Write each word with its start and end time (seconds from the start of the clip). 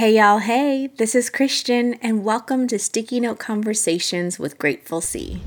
Hey, 0.00 0.16
y'all. 0.16 0.38
Hey, 0.38 0.86
this 0.96 1.14
is 1.14 1.28
Christian, 1.28 1.92
and 2.00 2.24
welcome 2.24 2.66
to 2.68 2.78
Sticky 2.78 3.20
Note 3.20 3.38
Conversations 3.38 4.38
with 4.38 4.56
Grateful 4.56 5.02
C. 5.02 5.42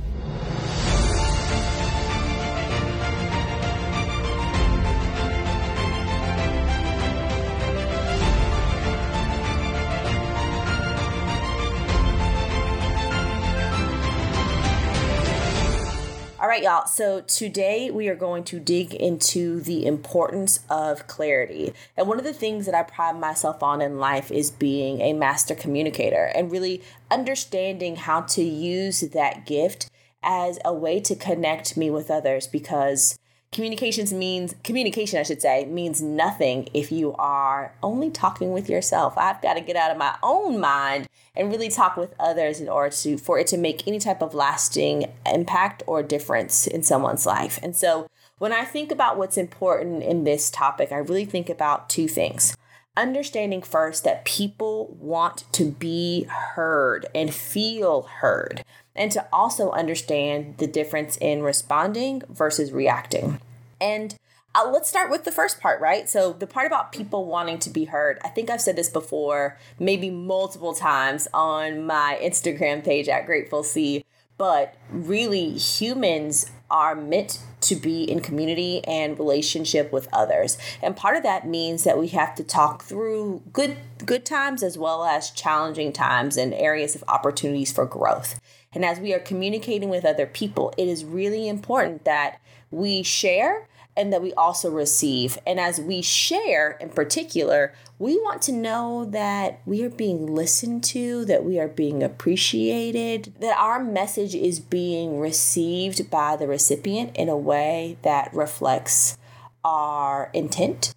right, 16.54 16.62
y'all. 16.62 16.85
So 16.85 17.22
today 17.22 17.90
we 17.90 18.08
are 18.09 18.16
going 18.16 18.44
to 18.44 18.59
dig 18.59 18.94
into 18.94 19.59
the 19.59 19.88
importance 19.88 20.59
of 20.70 21.08
clarity. 21.08 21.73
And 21.98 22.08
one 22.08 22.20
of 22.20 22.23
the 22.23 22.31
things 22.31 22.68
that 22.68 22.76
I 22.76 22.84
pride 22.84 23.20
myself 23.20 23.63
on 23.63 23.81
in 23.81 23.98
life 23.98 24.30
is 24.30 24.52
being 24.52 25.02
a 25.02 25.13
master 25.13 25.55
communicator 25.55 26.26
and 26.36 26.52
really 26.52 26.84
understanding 27.10 27.96
how 27.96 28.22
to 28.22 28.44
use 28.44 29.02
that 29.02 29.48
gift 29.48 29.90
as 30.22 30.60
a 30.63 30.72
way 30.72 31.00
to 31.00 31.16
connect 31.16 31.76
me 31.76 31.90
with 31.90 32.12
others 32.12 32.46
because 32.46 33.18
communications 33.53 34.12
means 34.12 34.55
communication 34.63 35.20
i 35.20 35.23
should 35.23 35.41
say 35.41 35.66
means 35.66 36.02
nothing 36.02 36.67
if 36.73 36.91
you 36.91 37.13
are 37.13 37.73
only 37.81 38.09
talking 38.09 38.52
with 38.52 38.70
yourself. 38.70 39.17
I've 39.17 39.41
got 39.41 39.53
to 39.53 39.62
get 39.62 39.76
out 39.76 39.91
of 39.91 39.98
my 39.98 40.16
own 40.21 40.59
mind 40.59 41.07
and 41.35 41.49
really 41.49 41.70
talk 41.70 41.95
with 41.95 42.13
others 42.20 42.59
in 42.59 42.67
order 42.67 42.95
to 42.98 43.17
for 43.17 43.39
it 43.39 43.48
to 43.48 43.57
make 43.57 43.88
any 43.88 43.99
type 43.99 44.21
of 44.21 44.34
lasting 44.34 45.12
impact 45.26 45.84
or 45.88 46.03
difference 46.03 46.67
in 46.67 46.84
someone's 46.84 47.26
life. 47.26 47.59
And 47.63 47.76
so 47.76 48.07
when 48.43 48.52
i 48.52 48.66
think 48.66 48.91
about 48.91 49.17
what's 49.17 49.38
important 49.38 50.04
in 50.04 50.26
this 50.26 50.51
topic 50.51 50.91
i 50.91 50.98
really 50.98 51.23
think 51.23 51.49
about 51.49 51.90
two 51.90 52.09
things 52.09 52.57
understanding 52.96 53.62
first 53.62 54.04
that 54.04 54.26
people 54.26 54.96
want 55.00 55.46
to 55.54 55.66
be 55.66 56.24
heard 56.24 57.06
and 57.16 57.34
feel 57.34 58.04
heard 58.04 58.63
and 58.96 59.12
to 59.12 59.27
also 59.34 59.72
understand 59.72 60.58
the 60.58 60.68
difference 60.68 61.18
in 61.18 61.41
responding 61.41 62.22
versus 62.30 62.72
reacting. 62.72 63.40
And 63.82 64.16
uh, 64.55 64.69
let's 64.72 64.88
start 64.88 65.09
with 65.09 65.23
the 65.23 65.31
first 65.31 65.59
part, 65.59 65.81
right? 65.81 66.08
So, 66.08 66.33
the 66.33 66.45
part 66.45 66.67
about 66.67 66.91
people 66.91 67.25
wanting 67.25 67.58
to 67.59 67.72
be 67.72 67.85
heard. 67.85 68.19
I 68.23 68.27
think 68.27 68.52
I've 68.52 68.61
said 68.61 68.75
this 68.75 68.89
before, 68.89 69.57
maybe 69.80 70.11
multiple 70.11 70.75
times 70.75 71.28
on 71.33 71.88
my 71.88 72.19
Instagram 72.22 72.83
page 72.83 73.09
at 73.09 73.25
Grateful 73.25 73.63
C, 73.63 74.05
but 74.38 74.75
really, 74.91 75.57
humans 75.57 76.52
are 76.69 76.95
meant 76.95 77.39
to 77.64 77.75
be 77.75 78.03
in 78.03 78.19
community 78.19 78.83
and 78.86 79.17
relationship 79.17 79.92
with 79.92 80.08
others. 80.14 80.58
And 80.81 80.95
part 80.95 81.17
of 81.17 81.23
that 81.23 81.47
means 81.47 81.83
that 81.83 81.97
we 81.97 82.09
have 82.09 82.36
to 82.36 82.44
talk 82.44 82.83
through 82.83 83.42
good 83.52 83.78
good 84.06 84.25
times 84.25 84.64
as 84.64 84.78
well 84.78 85.06
as 85.06 85.31
challenging 85.31 85.94
times 85.94 86.38
and 86.38 86.53
areas 86.53 86.95
of 86.95 87.03
opportunities 87.08 87.72
for 87.72 87.86
growth. 87.86 88.39
And 88.73 88.84
as 88.84 89.00
we 89.00 89.14
are 89.14 89.19
communicating 89.19 89.89
with 89.89 90.06
other 90.06 90.25
people, 90.25 90.73
it 90.78 90.88
is 90.88 91.06
really 91.06 91.47
important 91.47 92.06
that 92.06 92.39
we 92.72 93.03
share 93.03 93.67
and 93.95 94.11
that 94.11 94.22
we 94.22 94.33
also 94.33 94.69
receive. 94.69 95.38
And 95.45 95.59
as 95.59 95.80
we 95.80 96.02
share 96.02 96.72
in 96.72 96.89
particular, 96.89 97.73
we 98.00 98.17
want 98.17 98.41
to 98.44 98.52
know 98.52 99.05
that 99.05 99.61
we 99.66 99.83
are 99.83 99.89
being 99.89 100.33
listened 100.33 100.83
to, 100.85 101.25
that 101.25 101.44
we 101.44 101.59
are 101.59 101.67
being 101.67 102.02
appreciated, 102.02 103.33
that 103.39 103.58
our 103.58 103.83
message 103.83 104.35
is 104.35 104.59
being 104.59 105.19
received 105.19 106.09
by 106.09 106.35
the 106.35 106.47
recipient 106.47 107.16
in 107.16 107.30
a 107.30 107.38
way 107.38 107.97
that 108.02 108.33
reflects 108.33 109.17
our 109.63 110.30
intent. 110.33 110.94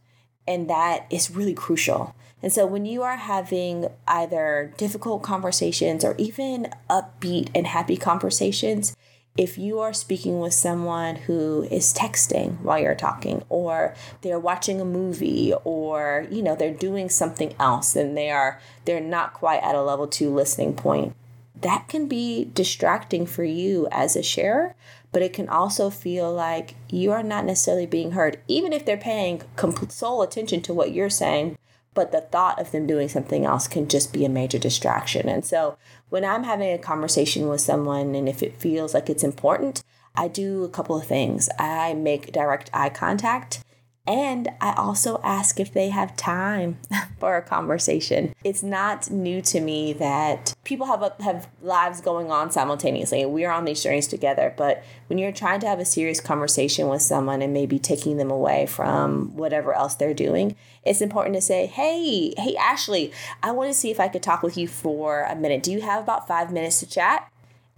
And 0.49 0.71
that 0.71 1.07
is 1.11 1.31
really 1.31 1.55
crucial. 1.55 2.15
And 2.43 2.53
so 2.53 2.67
when 2.67 2.85
you 2.85 3.03
are 3.03 3.17
having 3.17 3.89
either 4.07 4.73
difficult 4.77 5.23
conversations 5.23 6.05
or 6.05 6.15
even 6.19 6.69
upbeat 6.89 7.51
and 7.55 7.67
happy 7.67 7.97
conversations, 7.97 8.95
if 9.37 9.59
you 9.59 9.81
are 9.81 9.93
speaking 9.93 10.41
with 10.41 10.55
someone 10.55 11.17
who 11.17 11.67
is 11.71 11.93
texting 11.93 12.59
while 12.61 12.79
you're 12.79 12.95
talking 12.95 13.45
or 13.49 13.95
they're 14.23 14.39
watching 14.39 14.81
a 14.81 14.85
movie 14.85 15.53
or 15.65 16.27
you 16.31 16.43
know 16.43 16.57
they're 16.57 16.73
doing 16.73 17.09
something 17.09 17.55
else 17.59 17.95
and 17.95 18.17
they 18.17 18.31
are 18.31 18.61
they're 18.85 19.01
not 19.01 19.35
quite 19.35 19.63
at 19.63 19.75
a 19.75 19.83
level 19.83 20.07
2 20.07 20.33
listening 20.33 20.75
point 20.75 21.15
that 21.61 21.89
can 21.89 22.07
be 22.07 22.51
distracting 22.55 23.27
for 23.27 23.45
you 23.45 23.87
as 23.91 24.17
a 24.17 24.23
sharer 24.23 24.75
but 25.13 25.23
it 25.23 25.33
can 25.33 25.49
also 25.49 25.89
feel 25.91 26.33
like 26.33 26.75
you 26.89 27.11
are 27.13 27.23
not 27.23 27.45
necessarily 27.45 27.87
being 27.87 28.13
heard 28.13 28.39
even 28.49 28.73
if 28.73 28.85
they're 28.85 28.97
paying 28.97 29.43
sole 29.89 30.23
attention 30.23 30.61
to 30.61 30.75
what 30.75 30.93
you're 30.93 31.11
saying 31.11 31.57
but 31.97 32.13
the 32.13 32.21
thought 32.21 32.61
of 32.61 32.71
them 32.71 32.87
doing 32.87 33.09
something 33.09 33.45
else 33.45 33.67
can 33.67 33.89
just 33.89 34.13
be 34.13 34.25
a 34.25 34.29
major 34.29 34.59
distraction. 34.59 35.29
And 35.29 35.45
so 35.45 35.77
when 36.11 36.25
I'm 36.25 36.45
having 36.45 36.71
a 36.71 36.79
conversation 36.79 37.49
with 37.49 37.63
someone 37.63 38.15
and 38.15 38.29
if 38.29 38.43
it 38.43 38.61
feels 38.61 38.95
like 38.95 39.11
it's 39.11 39.25
important, 39.25 39.83
I 40.15 40.29
do 40.29 40.63
a 40.63 40.69
couple 40.69 40.97
of 40.97 41.07
things. 41.07 41.49
I 41.59 41.95
make 41.95 42.33
direct 42.33 42.71
eye 42.73 42.91
contact 42.91 43.65
and 44.07 44.49
I 44.61 44.73
also 44.75 45.21
ask 45.25 45.59
if 45.59 45.73
they 45.73 45.89
have 45.89 46.17
time 46.17 46.79
for 47.19 47.37
a 47.37 47.43
conversation. 47.43 48.35
It's 48.45 48.63
not 48.63 49.11
new 49.11 49.43
to 49.43 49.61
me 49.61 49.93
that 49.95 50.55
people 50.65 50.87
have 50.87 51.13
have 51.21 51.49
lives 51.61 52.01
going 52.01 52.31
on 52.31 52.51
simultaneously 52.51 53.23
and 53.23 53.33
we 53.33 53.45
are 53.45 53.53
on 53.53 53.65
these 53.65 53.83
journeys 53.83 54.07
together. 54.07 54.55
But 54.57 54.85
when 55.09 55.19
you're 55.19 55.33
trying 55.33 55.61
to 55.61 55.67
have 55.67 55.81
a 55.81 55.85
serious 55.85 56.21
conversation 56.21 56.89
with 56.89 57.03
someone 57.03 57.43
and 57.43 57.53
maybe 57.53 57.79
taking 57.79 58.17
them 58.17 58.31
away 58.31 58.67
from 58.67 59.35
whatever 59.37 59.75
else 59.75 59.97
they're 59.97 60.15
doing, 60.15 60.55
it's 60.85 61.01
important 61.01 61.35
to 61.35 61.41
say, 61.41 61.67
"Hey, 61.67 62.33
hey 62.39 62.55
Ashley, 62.57 63.13
I 63.43 63.51
want 63.51 63.71
to 63.71 63.75
see 63.75 63.91
if 63.91 63.99
I 63.99 64.09
could 64.09 64.23
talk 64.23 64.43
with 64.43 64.57
you 64.57 64.69
for 64.69 65.23
a 65.23 65.35
minute. 65.35 65.63
Do 65.63 65.73
you 65.73 65.81
have 65.81 66.03
about 66.03 66.29
5 66.29 66.53
minutes 66.53 66.79
to 66.81 66.87
chat?" 66.87 67.29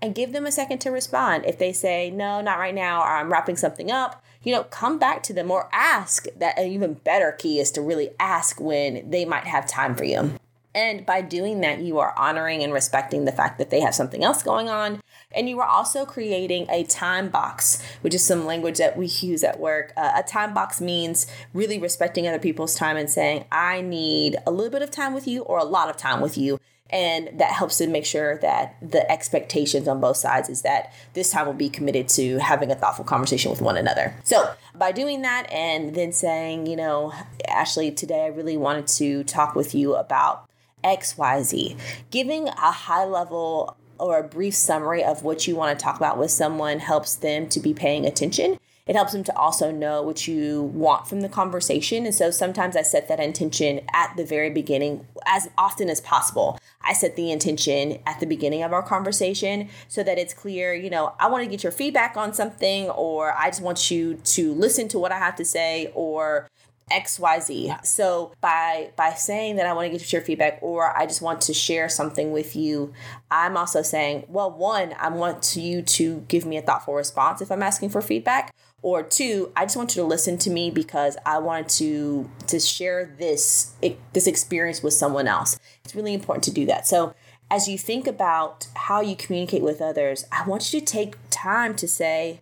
And 0.00 0.14
give 0.14 0.32
them 0.32 0.46
a 0.46 0.52
second 0.52 0.78
to 0.80 0.90
respond. 0.90 1.44
If 1.46 1.58
they 1.58 1.72
say, 1.72 2.10
"No, 2.10 2.40
not 2.40 2.58
right 2.58 2.74
now," 2.74 3.00
or 3.00 3.16
"I'm 3.16 3.32
wrapping 3.32 3.56
something 3.56 3.90
up," 3.90 4.22
you 4.42 4.52
know, 4.54 4.64
come 4.64 4.98
back 4.98 5.22
to 5.24 5.32
them 5.32 5.50
or 5.50 5.68
ask. 5.72 6.26
That 6.36 6.58
an 6.58 6.70
even 6.70 6.94
better 6.94 7.32
key 7.32 7.58
is 7.58 7.70
to 7.72 7.82
really 7.82 8.10
ask 8.18 8.60
when 8.60 9.10
they 9.10 9.24
might 9.24 9.44
have 9.44 9.66
time 9.66 9.94
for 9.94 10.04
you. 10.04 10.32
And 10.74 11.04
by 11.04 11.22
doing 11.22 11.60
that, 11.62 11.80
you 11.80 11.98
are 11.98 12.14
honoring 12.16 12.62
and 12.62 12.72
respecting 12.72 13.24
the 13.24 13.32
fact 13.32 13.58
that 13.58 13.70
they 13.70 13.80
have 13.80 13.94
something 13.94 14.22
else 14.22 14.42
going 14.42 14.68
on. 14.68 15.00
And 15.32 15.48
you 15.48 15.58
are 15.60 15.66
also 15.66 16.04
creating 16.04 16.66
a 16.70 16.84
time 16.84 17.30
box, 17.30 17.82
which 18.00 18.14
is 18.14 18.24
some 18.24 18.46
language 18.46 18.78
that 18.78 18.96
we 18.96 19.06
use 19.06 19.42
at 19.42 19.58
work. 19.58 19.92
Uh, 19.96 20.12
a 20.16 20.22
time 20.22 20.54
box 20.54 20.80
means 20.80 21.26
really 21.52 21.78
respecting 21.78 22.28
other 22.28 22.38
people's 22.38 22.74
time 22.74 22.96
and 22.96 23.10
saying, 23.10 23.46
I 23.50 23.80
need 23.80 24.36
a 24.46 24.50
little 24.50 24.70
bit 24.70 24.82
of 24.82 24.90
time 24.90 25.14
with 25.14 25.26
you 25.26 25.42
or 25.42 25.58
a 25.58 25.64
lot 25.64 25.90
of 25.90 25.96
time 25.96 26.20
with 26.20 26.38
you 26.38 26.60
and 26.90 27.28
that 27.38 27.52
helps 27.52 27.78
to 27.78 27.86
make 27.86 28.06
sure 28.06 28.38
that 28.38 28.76
the 28.80 29.10
expectations 29.10 29.86
on 29.86 30.00
both 30.00 30.16
sides 30.16 30.48
is 30.48 30.62
that 30.62 30.92
this 31.12 31.30
time 31.30 31.46
we'll 31.46 31.54
be 31.54 31.68
committed 31.68 32.08
to 32.08 32.38
having 32.38 32.70
a 32.70 32.74
thoughtful 32.74 33.04
conversation 33.04 33.50
with 33.50 33.60
one 33.60 33.76
another. 33.76 34.14
So, 34.24 34.54
by 34.74 34.92
doing 34.92 35.22
that 35.22 35.50
and 35.52 35.94
then 35.94 36.12
saying, 36.12 36.66
you 36.66 36.76
know, 36.76 37.12
Ashley, 37.46 37.90
today 37.90 38.24
I 38.24 38.28
really 38.28 38.56
wanted 38.56 38.86
to 38.88 39.24
talk 39.24 39.54
with 39.54 39.74
you 39.74 39.94
about 39.96 40.48
XYZ, 40.84 41.76
giving 42.10 42.48
a 42.48 42.72
high 42.72 43.04
level 43.04 43.76
or 43.98 44.18
a 44.18 44.22
brief 44.22 44.54
summary 44.54 45.02
of 45.02 45.24
what 45.24 45.46
you 45.46 45.56
want 45.56 45.76
to 45.76 45.82
talk 45.82 45.96
about 45.96 46.16
with 46.18 46.30
someone 46.30 46.78
helps 46.78 47.16
them 47.16 47.48
to 47.48 47.60
be 47.60 47.74
paying 47.74 48.06
attention 48.06 48.58
it 48.88 48.96
helps 48.96 49.12
them 49.12 49.22
to 49.24 49.36
also 49.36 49.70
know 49.70 50.02
what 50.02 50.26
you 50.26 50.62
want 50.62 51.06
from 51.06 51.20
the 51.20 51.28
conversation. 51.28 52.06
And 52.06 52.14
so 52.14 52.30
sometimes 52.30 52.74
I 52.74 52.82
set 52.82 53.06
that 53.08 53.20
intention 53.20 53.82
at 53.92 54.16
the 54.16 54.24
very 54.24 54.48
beginning 54.48 55.06
as 55.28 55.48
often 55.56 55.88
as 55.88 56.00
possible. 56.00 56.58
I 56.82 56.94
set 56.94 57.14
the 57.14 57.30
intention 57.30 58.00
at 58.06 58.18
the 58.18 58.26
beginning 58.26 58.62
of 58.62 58.72
our 58.72 58.82
conversation 58.82 59.68
so 59.86 60.02
that 60.02 60.18
it's 60.18 60.32
clear, 60.32 60.74
you 60.74 60.88
know, 60.88 61.14
I 61.20 61.28
want 61.28 61.44
to 61.44 61.50
get 61.50 61.62
your 61.62 61.70
feedback 61.70 62.16
on 62.16 62.32
something, 62.32 62.88
or 62.90 63.32
I 63.32 63.50
just 63.50 63.60
want 63.60 63.90
you 63.90 64.14
to 64.14 64.52
listen 64.54 64.88
to 64.88 64.98
what 64.98 65.12
I 65.12 65.18
have 65.18 65.36
to 65.36 65.44
say, 65.44 65.92
or 65.94 66.48
XYZ. 66.90 67.84
So 67.84 68.32
by 68.40 68.90
by 68.96 69.14
saying 69.14 69.56
that 69.56 69.66
I 69.66 69.72
want 69.72 69.86
to 69.90 69.98
get 69.98 70.12
your 70.12 70.22
feedback 70.22 70.58
or 70.62 70.96
I 70.96 71.06
just 71.06 71.22
want 71.22 71.40
to 71.42 71.54
share 71.54 71.88
something 71.88 72.32
with 72.32 72.56
you, 72.56 72.92
I'm 73.30 73.56
also 73.56 73.82
saying, 73.82 74.24
well, 74.28 74.50
one, 74.50 74.94
I 74.98 75.08
want 75.08 75.56
you 75.56 75.82
to 75.82 76.24
give 76.28 76.44
me 76.44 76.56
a 76.56 76.62
thoughtful 76.62 76.94
response 76.94 77.40
if 77.40 77.50
I'm 77.50 77.62
asking 77.62 77.90
for 77.90 78.00
feedback. 78.00 78.54
Or 78.80 79.02
two, 79.02 79.52
I 79.56 79.64
just 79.64 79.76
want 79.76 79.96
you 79.96 80.02
to 80.02 80.06
listen 80.06 80.38
to 80.38 80.50
me 80.50 80.70
because 80.70 81.16
I 81.26 81.38
wanted 81.38 81.68
to 81.70 82.30
to 82.46 82.60
share 82.60 83.12
this 83.18 83.74
this 84.12 84.26
experience 84.26 84.82
with 84.82 84.94
someone 84.94 85.26
else. 85.26 85.58
It's 85.84 85.96
really 85.96 86.14
important 86.14 86.44
to 86.44 86.52
do 86.52 86.64
that. 86.66 86.86
So 86.86 87.14
as 87.50 87.66
you 87.66 87.78
think 87.78 88.06
about 88.06 88.66
how 88.74 89.00
you 89.00 89.16
communicate 89.16 89.62
with 89.62 89.80
others, 89.80 90.26
I 90.30 90.46
want 90.46 90.72
you 90.72 90.80
to 90.80 90.86
take 90.86 91.16
time 91.30 91.74
to 91.76 91.88
say, 91.88 92.40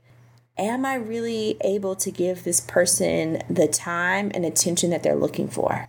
am 0.59 0.87
I 0.87 0.95
really 0.95 1.57
able 1.61 1.95
to 1.97 2.11
give 2.11 2.45
this 2.45 2.61
person 2.61 3.43
the 3.49 3.69
time 3.69 4.31
and 4.35 4.45
attention 4.45 4.91
that 4.91 5.03
they're 5.03 5.17
looking 5.17 5.49
for? 5.49 5.89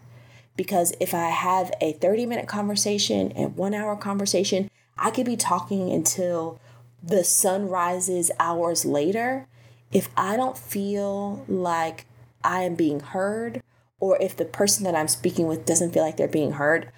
Because 0.56 0.94
if 1.00 1.14
I 1.14 1.30
have 1.30 1.72
a 1.80 1.94
30 1.94 2.26
minute 2.26 2.48
conversation 2.48 3.32
and 3.34 3.56
one 3.56 3.74
hour 3.74 3.96
conversation, 3.96 4.70
I 4.98 5.12
could 5.12 5.26
be 5.26 5.38
talking 5.38 5.92
until 5.92 6.60
the 7.02 7.24
sun 7.24 7.70
rises 7.70 8.32
hours 8.40 8.84
later. 8.84 9.48
If 9.92 10.10
I 10.18 10.36
don't 10.36 10.58
feel 10.58 11.46
like 11.48 12.06
I 12.44 12.64
am 12.64 12.76
being 12.76 13.00
heard, 13.00 13.62
or 14.00 14.22
if 14.22 14.36
the 14.36 14.46
person 14.46 14.84
that 14.84 14.96
I'm 14.96 15.08
speaking 15.08 15.48
with 15.48 15.66
doesn't 15.66 15.92
feel 15.92 16.04
like 16.04 16.18
they're 16.18 16.28
being 16.28 16.54
heard, 16.54 16.92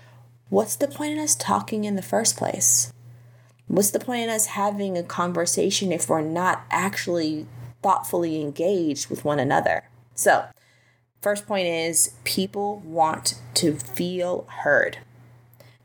what's 0.50 0.76
the 0.76 0.88
point 0.88 1.14
in 1.14 1.20
us 1.20 1.36
talking 1.36 1.84
in 1.84 1.96
the 1.96 2.02
first 2.02 2.38
place? 2.38 2.92
What's 3.68 3.92
the 3.92 4.00
point 4.00 4.24
in 4.24 4.30
us 4.30 4.48
having 4.48 4.98
a 4.98 5.04
conversation 5.04 5.92
if 5.92 6.10
we're 6.10 6.22
not 6.22 6.64
actually 6.72 7.46
thoughtfully 7.82 8.42
engaged 8.42 9.10
with 9.10 9.26
one 9.26 9.40
another? 9.40 9.90
So, 10.16 10.46
first 11.22 11.48
point 11.48 11.68
is 11.68 12.16
people 12.24 12.80
want 12.80 13.36
to 13.56 13.76
feel 13.76 14.48
heard. 14.64 15.00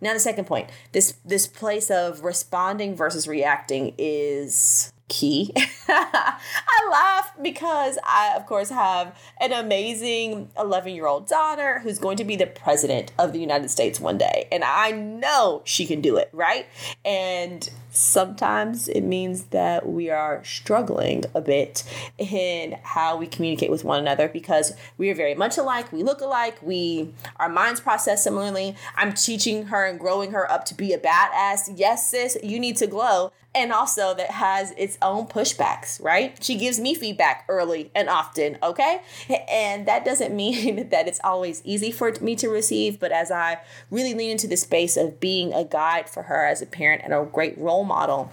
Now 0.01 0.13
the 0.13 0.21
second 0.21 0.47
point, 0.47 0.69
this 0.93 1.15
this 1.25 1.47
place 1.47 1.91
of 1.91 2.23
responding 2.23 2.95
versus 2.95 3.27
reacting 3.27 3.95
is 3.97 4.93
key. 5.09 5.53
I 5.89 6.89
laugh 6.91 7.33
because 7.41 7.99
I, 8.05 8.35
of 8.37 8.47
course, 8.47 8.71
have 8.71 9.19
an 9.41 9.53
amazing 9.53 10.51
11 10.59 10.95
year 10.95 11.07
old 11.07 11.27
daughter 11.27 11.81
who's 11.81 11.99
going 11.99 12.17
to 12.19 12.25
be 12.25 12.37
the 12.37 12.47
president 12.47 13.13
of 13.19 13.33
the 13.33 13.39
United 13.39 13.71
States 13.71 14.01
one 14.01 14.19
day. 14.19 14.49
And 14.51 14.65
I 14.65 14.91
know 14.91 15.63
she 15.65 15.87
can 15.87 16.01
do 16.01 16.17
it, 16.17 16.31
right? 16.33 16.67
And 17.05 17.69
sometimes 17.97 18.89
it 18.89 19.03
means 19.03 19.45
that 19.45 19.89
we 19.89 20.11
are 20.11 20.43
struggling 20.45 21.25
a 21.35 21.41
bit 21.41 21.85
in 22.19 22.77
how 22.83 23.17
we 23.17 23.27
communicate 23.27 23.71
with 23.71 23.85
one 23.85 24.01
another 24.01 24.29
because 24.29 24.73
we 24.99 25.09
are 25.11 25.15
very 25.15 25.35
much 25.35 25.57
alike 25.57 25.91
we 25.93 26.03
look 26.03 26.21
alike 26.21 26.57
we 26.61 27.13
our 27.37 27.49
minds 27.49 27.81
process 27.81 28.25
similarly 28.25 28.75
i'm 28.97 29.13
teaching 29.13 29.67
her 29.67 29.87
and 29.87 30.01
growing 30.01 30.33
her 30.33 30.51
up 30.51 30.65
to 30.65 30.75
be 30.75 30.93
a 30.93 30.99
badass 30.99 31.73
yes 31.77 32.11
sis 32.11 32.37
you 32.43 32.59
need 32.59 32.77
to 32.77 32.87
glow 32.87 33.31
and 33.55 33.73
also 33.73 34.15
that 34.15 34.33
has 34.33 34.73
its 34.73 34.99
own 35.01 35.27
pushbacks, 35.27 36.03
right? 36.03 36.37
She 36.43 36.57
gives 36.57 36.81
me 36.81 36.95
feedback 36.95 37.45
early 37.49 37.91
and 37.95 38.09
often, 38.09 38.59
okay? 38.63 39.01
And 39.49 39.87
that 39.87 40.05
doesn't 40.05 40.35
mean 40.45 40.89
that 40.89 41.07
it's 41.07 41.21
always 41.23 41.63
easy 41.65 41.93
for 41.93 42.13
me 42.21 42.35
to 42.37 42.49
receive, 42.49 42.99
but 42.99 43.13
as 43.13 43.31
I 43.31 43.59
really 43.91 44.15
lean 44.15 44.31
into 44.31 44.49
the 44.49 44.57
space 44.57 44.97
of 44.97 45.21
being 45.21 45.53
a 45.53 45.65
guide 45.65 46.09
for 46.09 46.25
her 46.25 46.45
as 46.45 46.61
a 46.61 46.67
parent 46.67 47.03
and 47.05 47.15
a 47.15 47.25
great 47.25 47.57
role 47.57 47.84
model, 47.85 48.33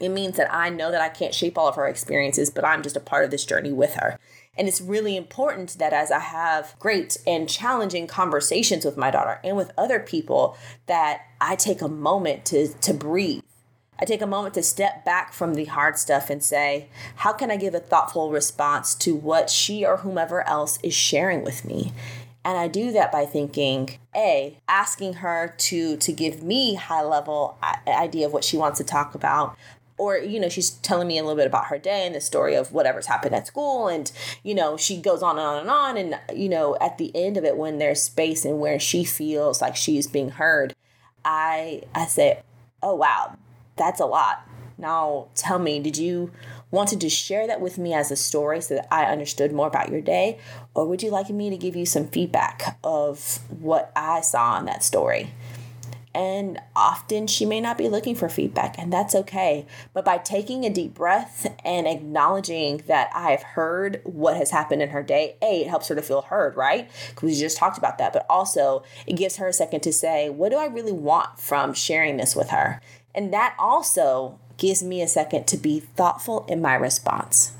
it 0.00 0.10
means 0.10 0.36
that 0.36 0.52
I 0.52 0.70
know 0.70 0.90
that 0.90 1.00
I 1.00 1.08
can't 1.08 1.34
shape 1.34 1.58
all 1.58 1.68
of 1.68 1.74
her 1.74 1.88
experiences, 1.88 2.50
but 2.50 2.64
I'm 2.64 2.82
just 2.82 2.96
a 2.96 3.00
part 3.00 3.24
of 3.24 3.30
this 3.30 3.44
journey 3.44 3.72
with 3.72 3.94
her. 3.94 4.18
And 4.56 4.68
it's 4.68 4.80
really 4.80 5.16
important 5.16 5.78
that 5.78 5.92
as 5.92 6.10
I 6.10 6.20
have 6.20 6.74
great 6.78 7.16
and 7.26 7.48
challenging 7.48 8.06
conversations 8.06 8.84
with 8.84 8.96
my 8.96 9.10
daughter 9.10 9.40
and 9.44 9.56
with 9.56 9.72
other 9.76 10.00
people, 10.00 10.56
that 10.86 11.22
I 11.40 11.56
take 11.56 11.80
a 11.80 11.88
moment 11.88 12.44
to, 12.46 12.68
to 12.68 12.94
breathe 12.94 13.42
I 14.00 14.04
take 14.04 14.22
a 14.22 14.26
moment 14.26 14.54
to 14.54 14.62
step 14.62 15.04
back 15.04 15.32
from 15.32 15.54
the 15.54 15.64
hard 15.64 15.98
stuff 15.98 16.30
and 16.30 16.42
say, 16.42 16.88
how 17.16 17.32
can 17.32 17.50
I 17.50 17.56
give 17.56 17.74
a 17.74 17.80
thoughtful 17.80 18.30
response 18.30 18.94
to 18.96 19.14
what 19.14 19.50
she 19.50 19.84
or 19.84 19.98
whomever 19.98 20.46
else 20.46 20.78
is 20.84 20.94
sharing 20.94 21.42
with 21.42 21.64
me? 21.64 21.92
And 22.44 22.56
I 22.56 22.68
do 22.68 22.92
that 22.92 23.12
by 23.12 23.26
thinking, 23.26 23.98
A, 24.14 24.56
asking 24.68 25.14
her 25.14 25.54
to 25.58 25.96
to 25.96 26.12
give 26.12 26.42
me 26.42 26.74
high 26.74 27.02
level 27.02 27.58
uh, 27.62 27.74
idea 27.86 28.26
of 28.26 28.32
what 28.32 28.44
she 28.44 28.56
wants 28.56 28.78
to 28.78 28.84
talk 28.84 29.14
about, 29.14 29.56
or 29.98 30.16
you 30.16 30.40
know 30.40 30.48
she's 30.48 30.70
telling 30.70 31.08
me 31.08 31.18
a 31.18 31.22
little 31.22 31.36
bit 31.36 31.46
about 31.46 31.66
her 31.66 31.78
day 31.78 32.06
and 32.06 32.14
the 32.14 32.20
story 32.20 32.54
of 32.54 32.72
whatever's 32.72 33.06
happened 33.06 33.34
at 33.34 33.46
school. 33.46 33.88
And 33.88 34.10
you 34.42 34.54
know 34.54 34.76
she 34.76 35.00
goes 35.00 35.22
on 35.22 35.38
and 35.38 35.46
on 35.46 35.58
and 35.58 35.70
on. 35.70 35.96
And 35.96 36.40
you 36.40 36.48
know 36.48 36.76
at 36.80 36.98
the 36.98 37.10
end 37.14 37.36
of 37.36 37.44
it 37.44 37.56
when 37.56 37.78
there's 37.78 38.02
space 38.02 38.44
and 38.44 38.60
where 38.60 38.78
she 38.78 39.04
feels 39.04 39.60
like 39.60 39.76
she's 39.76 40.06
being 40.06 40.30
heard 40.30 40.74
i 41.24 41.82
i 41.94 42.06
say 42.06 42.40
oh 42.82 42.94
wow. 42.94 43.36
That's 43.76 44.00
a 44.00 44.06
lot. 44.06 44.46
Now, 44.76 45.28
tell 45.34 45.58
me, 45.58 45.80
did 45.80 45.96
you 45.96 46.32
want 46.70 47.00
to 47.00 47.08
share 47.08 47.46
that 47.46 47.60
with 47.60 47.78
me 47.78 47.94
as 47.94 48.10
a 48.10 48.16
story 48.16 48.60
so 48.60 48.74
that 48.74 48.92
I 48.92 49.04
understood 49.04 49.52
more 49.52 49.66
about 49.66 49.90
your 49.90 50.00
day? 50.00 50.38
Or 50.74 50.86
would 50.86 51.02
you 51.02 51.10
like 51.10 51.30
me 51.30 51.50
to 51.50 51.56
give 51.56 51.76
you 51.76 51.86
some 51.86 52.08
feedback 52.08 52.78
of 52.84 53.40
what 53.48 53.92
I 53.96 54.20
saw 54.20 54.58
in 54.58 54.66
that 54.66 54.82
story? 54.82 55.30
And 56.14 56.60
often 56.74 57.28
she 57.28 57.46
may 57.46 57.60
not 57.60 57.78
be 57.78 57.88
looking 57.88 58.16
for 58.16 58.28
feedback, 58.28 58.76
and 58.76 58.92
that's 58.92 59.14
okay. 59.14 59.66
But 59.92 60.04
by 60.04 60.18
taking 60.18 60.64
a 60.64 60.70
deep 60.70 60.94
breath 60.94 61.46
and 61.64 61.86
acknowledging 61.86 62.78
that 62.88 63.10
I 63.14 63.30
have 63.30 63.42
heard 63.42 64.00
what 64.04 64.36
has 64.36 64.50
happened 64.50 64.82
in 64.82 64.88
her 64.88 65.02
day, 65.02 65.36
A, 65.42 65.60
it 65.60 65.68
helps 65.68 65.86
her 65.88 65.94
to 65.94 66.02
feel 66.02 66.22
heard, 66.22 66.56
right? 66.56 66.90
Because 67.10 67.30
we 67.30 67.38
just 67.38 67.58
talked 67.58 67.78
about 67.78 67.98
that. 67.98 68.12
But 68.12 68.26
also, 68.28 68.82
it 69.06 69.16
gives 69.16 69.36
her 69.36 69.46
a 69.46 69.52
second 69.52 69.82
to 69.82 69.92
say, 69.92 70.28
what 70.28 70.50
do 70.50 70.56
I 70.56 70.66
really 70.66 70.92
want 70.92 71.38
from 71.38 71.72
sharing 71.72 72.16
this 72.16 72.34
with 72.34 72.50
her? 72.50 72.80
And 73.14 73.32
that 73.32 73.54
also 73.56 74.40
gives 74.58 74.82
me 74.82 75.00
a 75.00 75.08
second 75.08 75.46
to 75.46 75.56
be 75.56 75.80
thoughtful 75.80 76.44
in 76.48 76.60
my 76.60 76.74
response. 76.74 77.52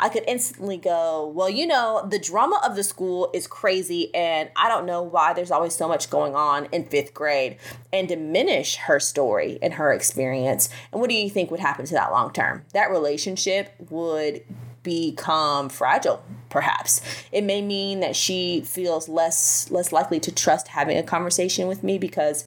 I 0.00 0.08
could 0.08 0.24
instantly 0.26 0.78
go, 0.78 1.30
Well, 1.34 1.50
you 1.50 1.66
know, 1.66 2.06
the 2.08 2.18
drama 2.18 2.60
of 2.64 2.76
the 2.76 2.82
school 2.84 3.30
is 3.34 3.46
crazy, 3.46 4.14
and 4.14 4.48
I 4.56 4.68
don't 4.68 4.86
know 4.86 5.02
why 5.02 5.34
there's 5.34 5.50
always 5.50 5.74
so 5.74 5.86
much 5.86 6.08
going 6.08 6.34
on 6.34 6.66
in 6.72 6.86
fifth 6.86 7.12
grade, 7.12 7.58
and 7.92 8.08
diminish 8.08 8.76
her 8.76 8.98
story 8.98 9.58
and 9.60 9.74
her 9.74 9.92
experience. 9.92 10.70
And 10.92 11.00
what 11.00 11.10
do 11.10 11.16
you 11.16 11.28
think 11.28 11.50
would 11.50 11.60
happen 11.60 11.84
to 11.86 11.94
that 11.94 12.10
long 12.10 12.32
term? 12.32 12.64
That 12.72 12.90
relationship 12.90 13.74
would 13.90 14.42
become 14.82 15.68
fragile 15.68 16.22
perhaps 16.48 17.00
it 17.32 17.42
may 17.42 17.60
mean 17.60 17.98
that 17.98 18.14
she 18.14 18.60
feels 18.60 19.08
less 19.08 19.68
less 19.70 19.90
likely 19.90 20.20
to 20.20 20.32
trust 20.32 20.68
having 20.68 20.96
a 20.96 21.02
conversation 21.02 21.66
with 21.66 21.82
me 21.82 21.98
because 21.98 22.46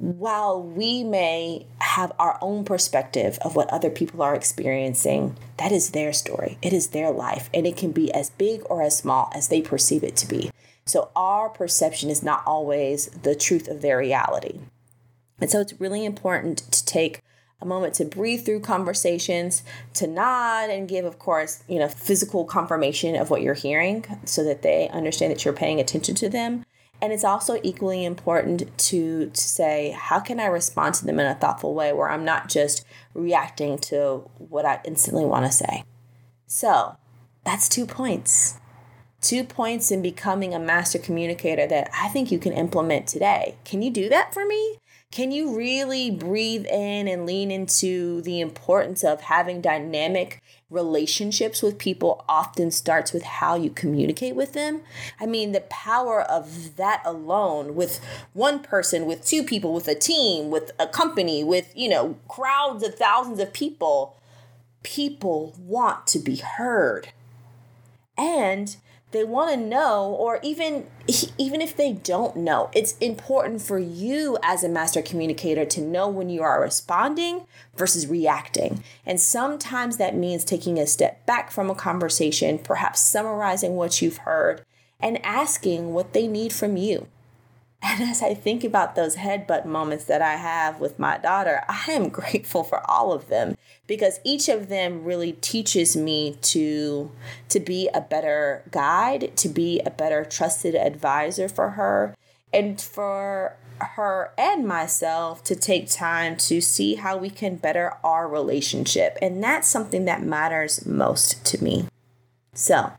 while 0.00 0.62
we 0.62 1.04
may 1.04 1.66
have 1.78 2.10
our 2.18 2.38
own 2.40 2.64
perspective 2.64 3.38
of 3.42 3.54
what 3.54 3.70
other 3.70 3.90
people 3.90 4.22
are 4.22 4.34
experiencing, 4.34 5.36
that 5.58 5.72
is 5.72 5.90
their 5.90 6.10
story. 6.14 6.56
It 6.62 6.72
is 6.72 6.88
their 6.88 7.10
life, 7.10 7.50
and 7.52 7.66
it 7.66 7.76
can 7.76 7.92
be 7.92 8.10
as 8.14 8.30
big 8.30 8.62
or 8.70 8.80
as 8.80 8.96
small 8.96 9.30
as 9.34 9.48
they 9.48 9.60
perceive 9.60 10.02
it 10.02 10.16
to 10.16 10.26
be. 10.26 10.50
So, 10.86 11.10
our 11.14 11.50
perception 11.50 12.08
is 12.08 12.22
not 12.22 12.42
always 12.46 13.08
the 13.08 13.34
truth 13.34 13.68
of 13.68 13.82
their 13.82 13.98
reality. 13.98 14.60
And 15.38 15.50
so, 15.50 15.60
it's 15.60 15.78
really 15.78 16.06
important 16.06 16.58
to 16.72 16.84
take 16.86 17.20
a 17.60 17.66
moment 17.66 17.92
to 17.96 18.06
breathe 18.06 18.46
through 18.46 18.60
conversations, 18.60 19.62
to 19.92 20.06
nod 20.06 20.70
and 20.70 20.88
give, 20.88 21.04
of 21.04 21.18
course, 21.18 21.62
you 21.68 21.78
know, 21.78 21.88
physical 21.88 22.46
confirmation 22.46 23.16
of 23.16 23.28
what 23.28 23.42
you're 23.42 23.52
hearing 23.52 24.06
so 24.24 24.42
that 24.44 24.62
they 24.62 24.88
understand 24.88 25.30
that 25.30 25.44
you're 25.44 25.52
paying 25.52 25.78
attention 25.78 26.14
to 26.14 26.30
them 26.30 26.64
and 27.02 27.12
it's 27.12 27.24
also 27.24 27.58
equally 27.62 28.04
important 28.04 28.76
to, 28.78 29.30
to 29.30 29.40
say, 29.40 29.96
how 29.98 30.20
can 30.20 30.38
I 30.38 30.46
respond 30.46 30.94
to 30.96 31.06
them 31.06 31.18
in 31.18 31.26
a 31.26 31.34
thoughtful 31.34 31.74
way 31.74 31.92
where 31.92 32.10
I'm 32.10 32.24
not 32.24 32.48
just 32.48 32.84
reacting 33.14 33.78
to 33.78 34.28
what 34.36 34.66
I 34.66 34.80
instantly 34.84 35.24
want 35.24 35.46
to 35.46 35.52
say? 35.52 35.84
So 36.46 36.96
that's 37.44 37.68
two 37.68 37.86
points. 37.86 38.58
Two 39.20 39.44
points 39.44 39.90
in 39.90 40.02
becoming 40.02 40.54
a 40.54 40.58
master 40.58 40.98
communicator 40.98 41.66
that 41.66 41.90
I 41.94 42.08
think 42.08 42.30
you 42.30 42.38
can 42.38 42.52
implement 42.52 43.06
today. 43.06 43.56
Can 43.64 43.82
you 43.82 43.90
do 43.90 44.08
that 44.08 44.32
for 44.32 44.46
me? 44.46 44.78
Can 45.10 45.32
you 45.32 45.56
really 45.56 46.10
breathe 46.10 46.66
in 46.66 47.08
and 47.08 47.26
lean 47.26 47.50
into 47.50 48.20
the 48.22 48.40
importance 48.40 49.02
of 49.02 49.22
having 49.22 49.60
dynamic 49.60 50.40
relationships 50.70 51.62
with 51.62 51.78
people 51.78 52.24
often 52.28 52.70
starts 52.70 53.12
with 53.12 53.24
how 53.24 53.56
you 53.56 53.70
communicate 53.70 54.36
with 54.36 54.52
them. 54.52 54.82
I 55.18 55.26
mean, 55.26 55.52
the 55.52 55.62
power 55.62 56.22
of 56.22 56.76
that 56.76 57.02
alone 57.04 57.74
with 57.74 58.00
one 58.32 58.60
person, 58.60 59.04
with 59.04 59.24
two 59.24 59.42
people, 59.42 59.74
with 59.74 59.88
a 59.88 59.94
team, 59.94 60.50
with 60.50 60.70
a 60.78 60.86
company, 60.86 61.42
with, 61.42 61.72
you 61.74 61.88
know, 61.88 62.16
crowds 62.28 62.84
of 62.84 62.94
thousands 62.94 63.40
of 63.40 63.52
people, 63.52 64.16
people 64.82 65.54
want 65.58 66.06
to 66.08 66.20
be 66.20 66.36
heard. 66.36 67.08
And 68.16 68.76
they 69.12 69.24
want 69.24 69.50
to 69.50 69.56
know 69.56 70.06
or 70.18 70.40
even 70.42 70.86
even 71.38 71.60
if 71.60 71.76
they 71.76 71.92
don't 71.92 72.36
know 72.36 72.70
it's 72.72 72.96
important 72.98 73.62
for 73.62 73.78
you 73.78 74.38
as 74.42 74.62
a 74.62 74.68
master 74.68 75.02
communicator 75.02 75.64
to 75.64 75.80
know 75.80 76.08
when 76.08 76.28
you 76.28 76.42
are 76.42 76.60
responding 76.60 77.46
versus 77.74 78.06
reacting. 78.06 78.82
And 79.06 79.20
sometimes 79.20 79.96
that 79.96 80.14
means 80.14 80.44
taking 80.44 80.78
a 80.78 80.86
step 80.86 81.24
back 81.26 81.50
from 81.50 81.70
a 81.70 81.74
conversation 81.74 82.58
perhaps 82.58 83.00
summarizing 83.00 83.76
what 83.76 84.02
you've 84.02 84.18
heard 84.18 84.64
and 85.00 85.24
asking 85.24 85.94
what 85.94 86.12
they 86.12 86.26
need 86.26 86.52
from 86.52 86.76
you 86.76 87.08
and 87.82 88.02
as 88.02 88.22
I 88.22 88.34
think 88.34 88.62
about 88.62 88.94
those 88.94 89.16
headbutt 89.16 89.64
moments 89.64 90.04
that 90.04 90.20
I 90.20 90.36
have 90.36 90.80
with 90.80 90.98
my 90.98 91.18
daughter, 91.18 91.62
I 91.68 91.92
am 91.92 92.08
grateful 92.20 92.62
for 92.62 92.88
all 92.90 93.12
of 93.12 93.28
them 93.28 93.56
because 93.86 94.20
each 94.22 94.48
of 94.48 94.68
them 94.68 95.04
really 95.04 95.32
teaches 95.32 95.96
me 95.96 96.36
to 96.42 97.10
to 97.48 97.60
be 97.60 97.88
a 97.94 98.00
better 98.00 98.62
guide, 98.70 99.36
to 99.38 99.48
be 99.48 99.80
a 99.80 99.90
better 99.90 100.24
trusted 100.24 100.74
advisor 100.74 101.48
for 101.48 101.70
her, 101.70 102.14
and 102.52 102.80
for 102.80 103.56
her 103.80 104.32
and 104.36 104.68
myself 104.68 105.42
to 105.44 105.56
take 105.56 105.88
time 105.90 106.36
to 106.36 106.60
see 106.60 106.96
how 106.96 107.16
we 107.16 107.30
can 107.30 107.56
better 107.56 107.94
our 108.04 108.28
relationship. 108.28 109.16
And 109.22 109.42
that's 109.42 109.68
something 109.68 110.04
that 110.04 110.22
matters 110.22 110.84
most 110.86 111.44
to 111.46 111.64
me. 111.64 111.86
So, 112.52 112.92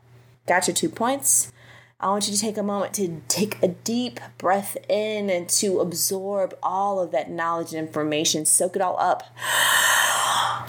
got 0.46 0.66
your 0.66 0.74
two 0.74 0.88
points. 0.88 1.52
I 2.02 2.08
want 2.08 2.26
you 2.26 2.34
to 2.34 2.40
take 2.40 2.58
a 2.58 2.64
moment 2.64 2.94
to 2.94 3.22
take 3.28 3.62
a 3.62 3.68
deep 3.68 4.18
breath 4.36 4.76
in 4.88 5.30
and 5.30 5.48
to 5.50 5.78
absorb 5.78 6.58
all 6.60 6.98
of 6.98 7.12
that 7.12 7.30
knowledge 7.30 7.72
and 7.72 7.86
information, 7.86 8.44
soak 8.44 8.74
it 8.74 8.82
all 8.82 8.98
up. 8.98 9.22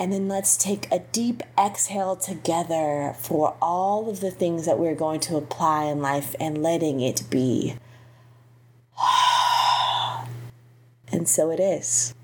And 0.00 0.12
then 0.12 0.28
let's 0.28 0.56
take 0.56 0.86
a 0.92 1.00
deep 1.00 1.42
exhale 1.58 2.14
together 2.14 3.16
for 3.18 3.56
all 3.60 4.08
of 4.08 4.20
the 4.20 4.30
things 4.30 4.64
that 4.64 4.78
we're 4.78 4.94
going 4.94 5.18
to 5.18 5.36
apply 5.36 5.86
in 5.86 6.00
life 6.00 6.36
and 6.38 6.62
letting 6.62 7.00
it 7.00 7.24
be. 7.28 7.74
And 11.10 11.28
so 11.28 11.50
it 11.50 11.58
is. 11.58 12.14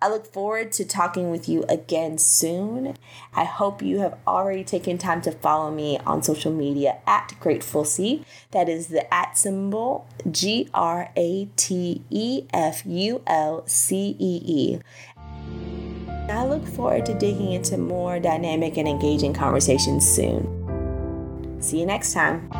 I 0.00 0.08
look 0.08 0.26
forward 0.32 0.72
to 0.72 0.84
talking 0.84 1.30
with 1.30 1.48
you 1.48 1.64
again 1.68 2.18
soon. 2.18 2.96
I 3.34 3.44
hope 3.44 3.82
you 3.82 3.98
have 4.00 4.18
already 4.26 4.64
taken 4.64 4.98
time 4.98 5.22
to 5.22 5.32
follow 5.32 5.70
me 5.70 5.98
on 6.06 6.22
social 6.22 6.52
media 6.52 6.98
at 7.06 7.34
Grateful 7.40 7.84
C. 7.84 8.24
That 8.50 8.68
is 8.68 8.88
the 8.88 9.12
at 9.12 9.36
symbol 9.38 10.06
G 10.30 10.68
R 10.74 11.10
A 11.16 11.48
T 11.56 12.02
E 12.10 12.44
F 12.52 12.84
U 12.86 13.22
L 13.26 13.62
C 13.66 14.16
E 14.18 14.42
E. 14.44 14.78
I 16.28 16.46
look 16.46 16.66
forward 16.66 17.06
to 17.06 17.14
digging 17.14 17.52
into 17.52 17.76
more 17.76 18.18
dynamic 18.18 18.76
and 18.78 18.88
engaging 18.88 19.34
conversations 19.34 20.08
soon. 20.08 21.60
See 21.60 21.80
you 21.80 21.86
next 21.86 22.12
time. 22.12 22.50